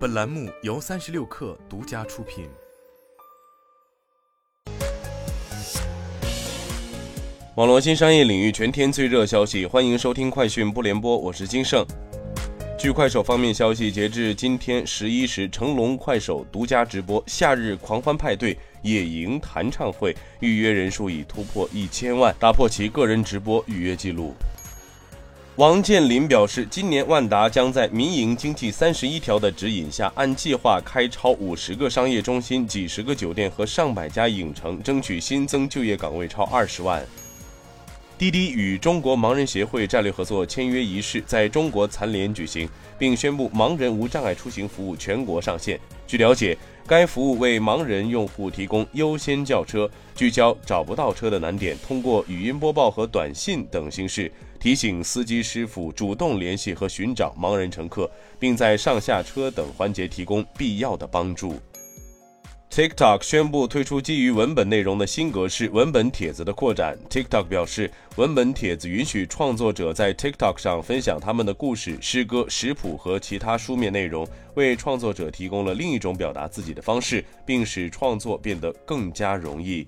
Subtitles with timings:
[0.00, 2.48] 本栏目由三十六氪独家出品。
[7.56, 11.84] 网络新商业领域全天最热消息，欢迎收听快讯不联播，我是金盛。
[12.78, 24.32] 据快手方面消息，截至今天十一时，成龙快手独家直播夏日狂欢派对野营弹唱会预约人数已突破一千万，打破其个人直播预约记录。
[25.60, 37.04] 王健林表示，今年万达将在民营经济三十一条的指引下，按计划开超五十个商业中心、几十个酒店和上百家影城，争取新增就业岗位超二十万。
[38.20, 45.80] 滴滴与中国盲人协会战略合作签约仪式在中国残联举行，并宣布盲人无障碍出行服务全国上线。
[46.06, 46.54] 据了解，
[46.86, 61.58] 该服务为盲人用户提供优先叫车、聚焦找不到车的难点，通过语音播报和短信等形式提醒司机师傅主动联系和寻找盲人乘客，并在上下车等环节提供必要的帮助。
[62.70, 66.96] TikTok 宣布推出基于文本内容的新格式文本帖子的扩展。
[67.10, 79.84] TikTok 表示，文本帖子允许创作者在 TikTok 上分享他们的故事、诗歌、食谱和其他书面内容，为创作者提供了另一种表达自己的方式，并使创作变得更加容易。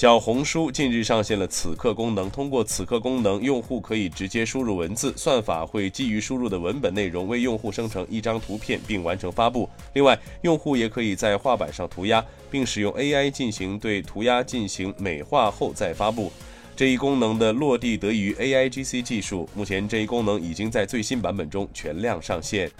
[0.00, 9.68] 小红书近日上线了此刻功能，通过此刻功能，用户可以直接输入文字，算法会基于输入的文本内容为用户生成一张图片并完成发布。
[9.92, 16.32] 另外，用户也可以在画板上涂鸦，并使用 AI 进行对涂鸦进行美化后再发布。
[16.74, 22.70] 这一功能的落地得益于 AIGC 技术，目前这一功能已经在最新版本中全量上线。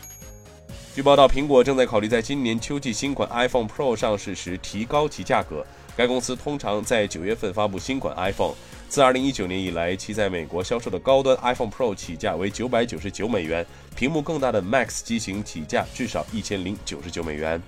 [0.92, 5.64] 据报道，苹果正在考虑在今年秋季新款 iPhone Pro 上市时提高其价格。
[5.96, 8.54] 该公司通常在九月份发布新款 iPhone。
[8.88, 17.62] 自2019年以来，其在美国销售的高端 iPhone Pro 起价为999美元，屏幕更大的 Max 机型起价至少1099美元。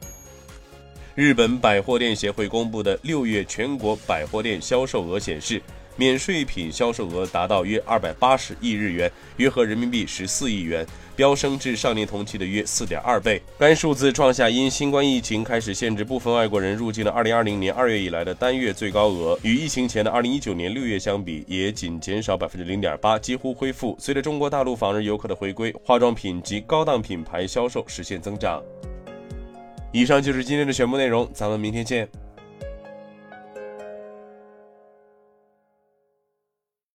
[1.14, 5.62] 日本百货店协会公布的六月全国百货店销售额显示。
[6.02, 10.84] 免税品销售额达到约二百八十亿日元，约合人民币十四亿元，
[11.14, 13.40] 飙升至上年同期的约四点二倍。
[13.56, 23.96] 该数字创下因新冠疫情开始限制部分外国人入境的二零二零年二月以来的单月最高额，与疫情前的二零一九年六月相比，也仅减少百分之零点八，几乎恢复。
[24.00, 28.60] 随着中国大陆访日游客的回归，化妆品及高档品牌销售实现增长。
[29.92, 32.08] 以上就是今天的全部内容，咱们明天见。